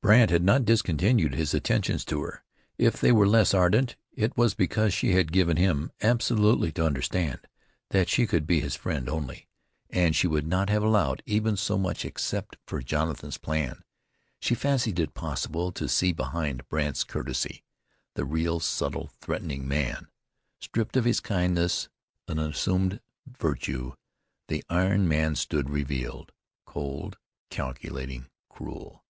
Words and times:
Brandt 0.00 0.30
had 0.30 0.44
not 0.44 0.64
discontinued 0.64 1.34
his 1.34 1.52
attentions 1.52 2.02
to 2.06 2.22
her; 2.22 2.42
if 2.78 2.98
they 2.98 3.12
were 3.12 3.26
less 3.26 3.52
ardent 3.52 3.96
it 4.14 4.34
was 4.38 4.54
because 4.54 4.94
she 4.94 5.12
had 5.12 5.32
given 5.32 5.58
him 5.58 5.90
absolutely 6.00 6.72
to 6.72 6.86
understand 6.86 7.40
that 7.90 8.08
she 8.08 8.26
could 8.26 8.46
be 8.46 8.60
his 8.60 8.74
friend 8.74 9.08
only. 9.10 9.48
And 9.90 10.14
she 10.16 10.26
would 10.26 10.46
not 10.46 10.70
have 10.70 10.82
allowed 10.82 11.22
even 11.26 11.58
so 11.58 11.76
much 11.76 12.06
except 12.06 12.56
for 12.64 12.80
Jonathan's 12.80 13.36
plan. 13.36 13.82
She 14.40 14.54
fancied 14.54 14.98
it 14.98 15.10
was 15.14 15.20
possible 15.20 15.72
to 15.72 15.88
see 15.88 16.12
behind 16.12 16.66
Brandt's 16.70 17.04
courtesy, 17.04 17.64
the 18.14 18.24
real 18.24 18.60
subtle, 18.60 19.10
threatening 19.20 19.66
man. 19.68 20.06
Stripped 20.60 20.96
of 20.96 21.04
his 21.04 21.20
kindliness, 21.20 21.90
an 22.28 22.38
assumed 22.38 23.00
virtue, 23.26 23.92
the 24.46 24.64
iron 24.70 25.06
man 25.06 25.34
stood 25.34 25.68
revealed, 25.68 26.32
cold, 26.64 27.18
calculating, 27.50 28.28
cruel. 28.48 29.04